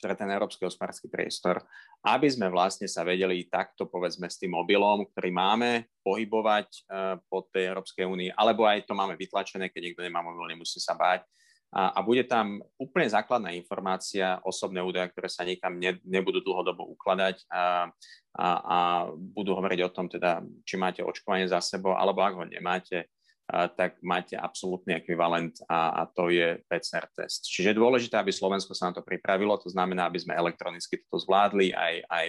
pre 0.00 0.16
ten 0.16 0.32
európsky 0.32 0.64
hospodársky 0.64 1.06
priestor, 1.12 1.60
aby 2.02 2.26
sme 2.26 2.48
vlastne 2.48 2.88
sa 2.88 3.04
vedeli 3.04 3.46
takto, 3.46 3.86
povedzme, 3.86 4.26
s 4.26 4.40
tým 4.40 4.56
mobilom, 4.56 5.04
ktorý 5.12 5.30
máme, 5.30 5.70
pohybovať 6.00 6.68
uh, 6.88 7.20
po 7.28 7.44
tej 7.52 7.70
Európskej 7.70 8.08
únii, 8.08 8.32
alebo 8.32 8.64
aj 8.64 8.88
to 8.88 8.96
máme 8.96 9.14
vytlačené, 9.20 9.68
keď 9.68 9.92
niekto 9.92 10.02
nemá 10.02 10.24
mobil, 10.24 10.56
nemusí 10.56 10.80
sa 10.80 10.96
báť. 10.96 11.28
A, 11.70 11.94
a 11.94 11.98
bude 12.02 12.26
tam 12.26 12.58
úplne 12.82 13.06
základná 13.06 13.54
informácia, 13.54 14.42
osobné 14.42 14.82
údaje, 14.82 15.14
ktoré 15.14 15.30
sa 15.30 15.46
nikam 15.46 15.78
ne, 15.78 16.02
nebudú 16.02 16.42
dlhodobo 16.42 16.82
ukladať 16.98 17.46
a, 17.46 17.86
a, 18.34 18.46
a 18.58 18.78
budú 19.14 19.54
hovoriť 19.54 19.80
o 19.86 19.92
tom, 19.94 20.10
teda, 20.10 20.42
či 20.66 20.74
máte 20.74 21.06
očkovanie 21.06 21.46
za 21.46 21.62
sebou, 21.62 21.94
alebo 21.94 22.26
ak 22.26 22.34
ho 22.34 22.44
nemáte, 22.48 23.06
tak 23.50 23.98
máte 24.00 24.38
absolútny 24.38 24.94
ekvivalent 24.94 25.58
a, 25.66 26.02
a 26.02 26.02
to 26.06 26.30
je 26.30 26.62
PCR 26.70 27.10
test. 27.12 27.50
Čiže 27.50 27.74
je 27.74 27.80
dôležité, 27.82 28.14
aby 28.16 28.30
Slovensko 28.30 28.72
sa 28.78 28.90
na 28.90 28.98
to 28.98 29.02
pripravilo, 29.02 29.58
to 29.58 29.66
znamená, 29.66 30.06
aby 30.06 30.22
sme 30.22 30.38
elektronicky 30.38 31.02
toto 31.02 31.18
zvládli 31.26 31.74
aj, 31.74 31.94
aj, 32.06 32.28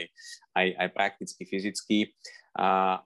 aj, 0.58 0.68
aj 0.82 0.88
prakticky, 0.92 1.42
fyzicky 1.46 1.98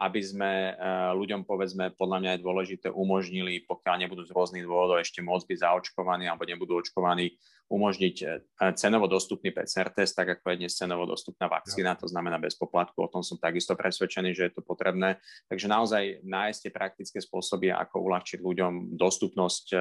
aby 0.01 0.21
sme 0.25 0.73
e, 0.73 0.81
ľuďom, 1.13 1.45
povedzme, 1.45 1.93
podľa 1.93 2.17
mňa 2.17 2.31
je 2.33 2.43
dôležité, 2.45 2.87
umožnili, 2.89 3.61
pokiaľ 3.69 3.95
nebudú 4.01 4.25
z 4.25 4.33
rôznych 4.33 4.65
dôvodov 4.65 4.97
ešte 4.97 5.21
môcť 5.21 5.45
byť 5.45 5.59
zaočkovaní 5.61 6.25
alebo 6.25 6.49
nebudú 6.49 6.81
očkovaní, 6.81 7.37
umožniť 7.69 8.15
e, 8.25 8.25
cenovo 8.73 9.05
dostupný 9.05 9.53
PCR 9.53 9.93
test, 9.93 10.17
tak 10.17 10.41
ako 10.41 10.49
je 10.49 10.59
dnes 10.65 10.73
cenovo 10.73 11.05
dostupná 11.05 11.45
vakcína, 11.45 11.93
to 11.93 12.09
znamená 12.09 12.41
bez 12.41 12.57
poplatku. 12.57 13.05
O 13.05 13.09
tom 13.09 13.21
som 13.21 13.37
takisto 13.37 13.77
presvedčený, 13.77 14.33
že 14.33 14.49
je 14.49 14.53
to 14.57 14.65
potrebné. 14.65 15.21
Takže 15.45 15.69
naozaj 15.69 16.25
nájsť 16.25 16.59
tie 16.65 16.71
praktické 16.73 17.17
spôsoby, 17.21 17.69
ako 17.69 18.01
uľahčiť 18.01 18.41
ľuďom 18.41 18.97
dostupnosť 18.97 19.65
e, 19.73 19.77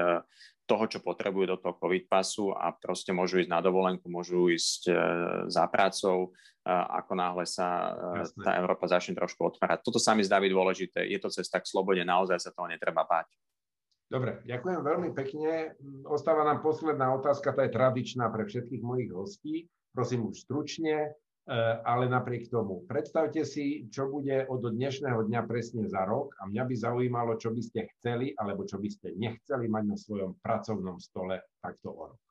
toho, 0.69 0.85
čo 0.89 1.01
potrebujú 1.01 1.45
do 1.45 1.57
toho 1.57 1.73
COVID 1.77 2.05
pasu 2.05 2.53
a 2.53 2.69
proste 2.73 3.13
môžu 3.13 3.41
ísť 3.41 3.53
na 3.53 3.61
dovolenku, 3.61 4.09
môžu 4.09 4.49
ísť 4.49 4.89
za 5.45 5.69
prácou, 5.69 6.33
ako 6.65 7.13
náhle 7.13 7.45
sa 7.45 7.93
e, 7.93 8.25
Jasne. 8.25 8.41
tá 8.41 8.51
Európa 8.57 8.89
začne 8.89 9.13
trošku 9.13 9.53
otvárať. 9.53 9.85
Toto 9.85 10.01
sa 10.01 10.17
mi 10.17 10.25
zdá 10.25 10.41
byť 10.41 10.51
dôležité. 10.51 10.99
Je 11.05 11.21
to 11.21 11.29
cesta 11.29 11.61
k 11.61 11.69
slobode, 11.69 12.01
naozaj 12.01 12.41
sa 12.41 12.49
toho 12.49 12.65
netreba 12.65 13.05
báť. 13.05 13.29
Dobre, 14.05 14.41
ďakujem 14.45 14.81
veľmi 14.85 15.09
pekne. 15.17 15.73
Ostáva 16.05 16.45
nám 16.45 16.61
posledná 16.61 17.13
otázka, 17.17 17.53
tá 17.53 17.65
je 17.65 17.73
tradičná 17.73 18.29
pre 18.29 18.45
všetkých 18.45 18.81
mojich 18.85 19.09
hostí. 19.13 19.55
Prosím 19.93 20.29
už 20.29 20.45
stručne. 20.45 21.13
Eh, 21.45 21.77
ale 21.85 22.09
napriek 22.09 22.49
tomu. 22.49 22.89
Predstavte 22.89 23.45
si, 23.45 23.85
čo 23.93 24.09
bude 24.09 24.49
od 24.49 24.65
dnešného 24.65 25.29
dňa 25.29 25.45
presne 25.45 25.85
za 25.85 26.01
rok 26.01 26.33
a 26.41 26.49
mňa 26.49 26.63
by 26.65 26.73
zaujímalo, 26.73 27.37
čo 27.37 27.53
by 27.53 27.61
ste 27.61 27.85
chceli 27.93 28.33
alebo 28.33 28.65
čo 28.65 28.81
by 28.81 28.89
ste 28.89 29.13
nechceli 29.13 29.69
mať 29.69 29.83
na 29.85 29.93
svojom 29.93 30.41
pracovnom 30.41 30.97
stole 30.97 31.45
takto 31.61 31.93
o 31.93 32.03
rok. 32.09 32.24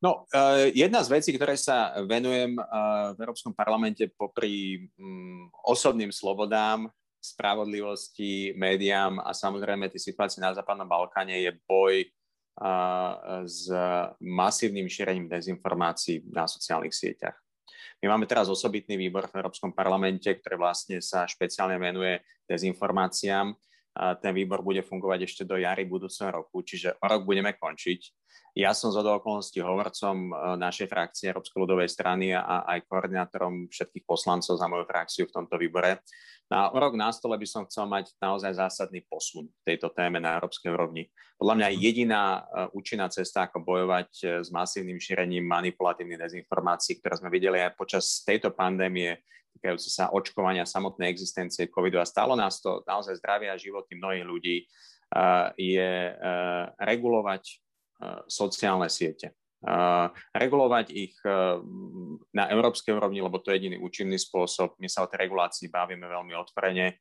No, 0.00 0.24
uh, 0.32 0.72
jedna 0.72 1.04
z 1.04 1.12
vecí, 1.12 1.30
ktoré 1.36 1.60
sa 1.60 1.92
venujem 2.08 2.56
uh, 2.56 3.12
v 3.12 3.18
Európskom 3.20 3.52
parlamente 3.52 4.08
popri 4.08 4.88
um, 4.96 5.52
osobným 5.60 6.08
slobodám, 6.08 6.88
spravodlivosti, 7.20 8.56
médiám 8.56 9.20
a 9.20 9.36
samozrejme 9.36 9.92
tej 9.92 10.00
situácii 10.08 10.40
na 10.40 10.56
Západnom 10.56 10.88
Balkáne 10.88 11.44
je 11.44 11.52
boj 11.68 12.08
uh, 12.64 13.44
s 13.44 13.68
masívnym 14.24 14.88
šírením 14.88 15.28
dezinformácií 15.28 16.24
na 16.32 16.48
sociálnych 16.48 16.96
sieťach. 16.96 17.36
My 18.00 18.16
máme 18.16 18.24
teraz 18.24 18.48
osobitný 18.48 18.96
výbor 18.96 19.28
v 19.28 19.44
Európskom 19.44 19.76
parlamente, 19.76 20.32
ktorý 20.32 20.56
vlastne 20.56 21.04
sa 21.04 21.28
špeciálne 21.28 21.76
venuje 21.76 22.24
dezinformáciám. 22.48 23.52
Ten 24.20 24.32
výbor 24.32 24.64
bude 24.64 24.80
fungovať 24.80 25.20
ešte 25.28 25.42
do 25.44 25.60
jary 25.60 25.84
budúceho 25.84 26.32
roku, 26.32 26.64
čiže 26.64 26.96
o 27.00 27.04
rok 27.04 27.28
budeme 27.28 27.52
končiť. 27.52 28.00
Ja 28.58 28.74
som 28.74 28.90
zo 28.90 29.04
okolností 29.04 29.62
hovorcom 29.62 30.34
našej 30.58 30.90
frakcie 30.90 31.30
Európskej 31.30 31.60
ľudovej 31.62 31.86
strany 31.86 32.34
a 32.34 32.66
aj 32.66 32.88
koordinátorom 32.90 33.70
všetkých 33.70 34.02
poslancov 34.02 34.58
za 34.58 34.66
moju 34.66 34.88
frakciu 34.90 35.30
v 35.30 35.34
tomto 35.38 35.54
výbore. 35.54 36.02
Na 36.50 36.66
rok 36.66 36.98
na 36.98 37.14
stole 37.14 37.38
by 37.38 37.46
som 37.46 37.62
chcel 37.70 37.86
mať 37.86 38.10
naozaj 38.18 38.58
zásadný 38.58 39.06
posun 39.06 39.46
v 39.46 39.62
tejto 39.62 39.94
téme 39.94 40.18
na 40.18 40.34
európskej 40.34 40.74
úrovni. 40.74 41.06
Podľa 41.38 41.54
mňa 41.62 41.68
jediná 41.78 42.22
e, 42.26 42.40
účinná 42.74 43.06
cesta, 43.06 43.46
ako 43.46 43.62
bojovať 43.62 44.10
e, 44.18 44.24
s 44.42 44.50
masívnym 44.50 44.98
šírením 44.98 45.46
manipulatívnych 45.46 46.18
dezinformácií, 46.18 46.98
ktoré 46.98 47.22
sme 47.22 47.30
videli 47.30 47.62
aj 47.62 47.78
počas 47.78 48.26
tejto 48.26 48.50
pandémie, 48.50 49.22
týkajúce 49.60 49.92
sa 49.92 50.08
očkovania 50.08 50.64
samotnej 50.64 51.12
existencie 51.12 51.68
covidu 51.68 52.00
a 52.00 52.08
stalo 52.08 52.32
nás 52.32 52.64
to 52.64 52.80
naozaj 52.88 53.20
zdravia 53.20 53.52
a 53.52 53.60
životy 53.60 54.00
mnohých 54.00 54.24
ľudí, 54.24 54.56
e, 54.56 54.64
je 55.60 55.92
regulovať 56.80 57.44
sociálne 58.32 58.88
siete 58.88 59.36
regulovať 60.32 60.86
ich 60.88 61.14
na 62.32 62.44
európskej 62.48 62.96
úrovni, 62.96 63.20
lebo 63.20 63.44
to 63.44 63.52
je 63.52 63.60
jediný 63.60 63.76
účinný 63.76 64.16
spôsob. 64.16 64.80
My 64.80 64.88
sa 64.88 65.04
o 65.04 65.10
tej 65.10 65.28
regulácii 65.28 65.68
bavíme 65.68 66.08
veľmi 66.08 66.32
otvorene. 66.32 66.96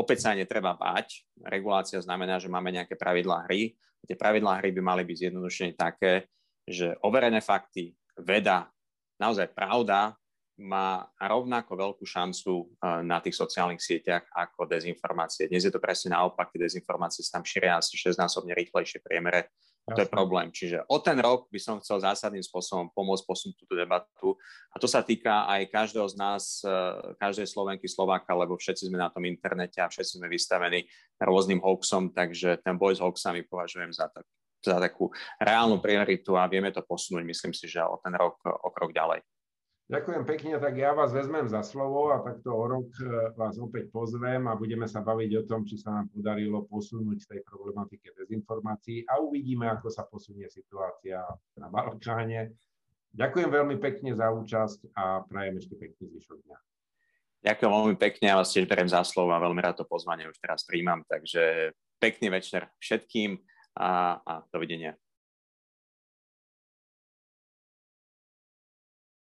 Opäť 0.00 0.24
sa 0.24 0.32
netreba 0.32 0.72
báť. 0.72 1.28
Regulácia 1.44 2.00
znamená, 2.00 2.40
že 2.40 2.48
máme 2.48 2.72
nejaké 2.72 2.96
pravidlá 2.96 3.44
hry. 3.48 3.76
Tie 4.08 4.16
pravidlá 4.16 4.60
hry 4.60 4.72
by 4.72 4.80
mali 4.80 5.02
byť 5.04 5.16
zjednodušene 5.28 5.72
také, 5.76 6.32
že 6.64 6.96
overené 7.04 7.44
fakty, 7.44 7.92
veda, 8.16 8.72
naozaj 9.20 9.52
pravda 9.52 10.16
má 10.58 11.06
rovnako 11.18 11.78
veľkú 11.78 12.04
šancu 12.04 12.52
e, 12.52 12.64
na 13.06 13.22
tých 13.22 13.38
sociálnych 13.38 13.78
sieťach 13.78 14.26
ako 14.34 14.66
dezinformácie. 14.66 15.46
Dnes 15.46 15.66
je 15.66 15.72
to 15.72 15.78
presne 15.78 16.14
naopak, 16.14 16.50
tie 16.50 16.66
dezinformácie 16.66 17.22
sa 17.22 17.38
tam 17.38 17.46
šíria 17.46 17.78
asi 17.78 17.94
6-násobne 17.94 18.52
rýchlejšie 18.58 18.98
priemere 19.00 19.54
to 19.94 20.00
je 20.04 20.08
problém. 20.08 20.52
Čiže 20.52 20.84
o 20.88 21.00
ten 21.00 21.16
rok 21.16 21.48
by 21.48 21.60
som 21.60 21.80
chcel 21.80 22.04
zásadným 22.04 22.44
spôsobom 22.44 22.92
pomôcť 22.92 23.24
posunúť 23.24 23.56
túto 23.56 23.72
debatu. 23.72 24.36
A 24.72 24.76
to 24.76 24.84
sa 24.84 25.00
týka 25.00 25.48
aj 25.48 25.72
každého 25.72 26.04
z 26.12 26.16
nás, 26.18 26.60
e, 26.60 26.68
každej 27.16 27.48
Slovenky, 27.48 27.88
Slováka, 27.88 28.36
lebo 28.36 28.60
všetci 28.60 28.92
sme 28.92 29.00
na 29.00 29.08
tom 29.08 29.24
internete 29.24 29.80
a 29.80 29.88
všetci 29.88 30.20
sme 30.20 30.28
vystavení 30.28 30.84
rôznym 31.16 31.64
hoaxom, 31.64 32.12
takže 32.12 32.60
ten 32.60 32.76
boj 32.76 33.00
s 33.00 33.00
hoaxami 33.00 33.48
považujem 33.48 33.90
za, 33.96 34.12
tak, 34.12 34.28
za 34.60 34.76
takú 34.76 35.08
reálnu 35.40 35.80
prioritu 35.80 36.36
a 36.36 36.44
vieme 36.50 36.68
to 36.68 36.84
posunúť, 36.84 37.24
myslím 37.24 37.52
si, 37.56 37.64
že 37.64 37.80
o 37.80 37.96
ten 37.96 38.12
rok 38.12 38.44
o 38.44 38.68
krok 38.68 38.92
ďalej. 38.92 39.24
Ďakujem 39.88 40.28
pekne, 40.28 40.60
tak 40.60 40.76
ja 40.76 40.92
vás 40.92 41.16
vezmem 41.16 41.48
za 41.48 41.64
slovo 41.64 42.12
a 42.12 42.20
takto 42.20 42.52
o 42.52 42.68
rok 42.68 42.92
e, 43.00 43.32
vás 43.40 43.56
opäť 43.56 43.88
pozvem 43.88 44.44
a 44.44 44.52
budeme 44.52 44.84
sa 44.84 45.00
baviť 45.00 45.30
o 45.40 45.42
tom, 45.48 45.64
či 45.64 45.80
sa 45.80 45.96
nám 45.96 46.12
podarilo 46.12 46.68
posunúť 46.68 47.24
tej 47.24 47.40
problematike 47.48 48.12
dezinformácií 48.12 49.08
a 49.08 49.16
uvidíme, 49.16 49.64
ako 49.64 49.88
sa 49.88 50.04
posunie 50.04 50.44
situácia 50.52 51.24
na 51.56 51.72
Balkáne. 51.72 52.52
Ďakujem 53.16 53.48
veľmi 53.48 53.80
pekne 53.80 54.12
za 54.12 54.28
účasť 54.28 54.92
a 54.92 55.24
prajem 55.24 55.56
ešte 55.56 55.80
pekný 55.80 56.04
zvyšok 56.04 56.36
dňa. 56.36 56.58
Ďakujem 57.48 57.72
veľmi 57.72 57.96
pekne, 57.96 58.26
a 58.28 58.44
vás 58.44 58.52
tiež 58.52 58.68
beriem 58.68 58.92
za 58.92 59.00
slovo 59.08 59.32
a 59.32 59.40
veľmi 59.40 59.64
rád 59.64 59.80
to 59.80 59.88
pozvanie 59.88 60.28
už 60.28 60.36
teraz 60.36 60.68
príjmam, 60.68 61.00
takže 61.08 61.72
pekný 61.96 62.28
večer 62.28 62.68
všetkým 62.76 63.40
a, 63.80 64.20
a 64.20 64.32
dovidenia. 64.52 65.00